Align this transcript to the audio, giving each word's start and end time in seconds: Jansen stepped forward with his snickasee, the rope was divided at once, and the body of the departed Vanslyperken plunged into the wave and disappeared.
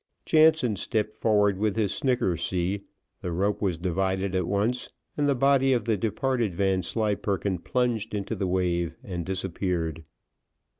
Jansen 0.25 0.77
stepped 0.77 1.13
forward 1.13 1.59
with 1.59 1.75
his 1.75 1.91
snickasee, 1.91 2.85
the 3.21 3.31
rope 3.31 3.61
was 3.61 3.77
divided 3.77 4.33
at 4.33 4.47
once, 4.47 4.89
and 5.15 5.29
the 5.29 5.35
body 5.35 5.73
of 5.73 5.85
the 5.85 5.95
departed 5.95 6.55
Vanslyperken 6.55 7.59
plunged 7.59 8.15
into 8.15 8.35
the 8.35 8.47
wave 8.47 8.97
and 9.03 9.23
disappeared. 9.23 10.03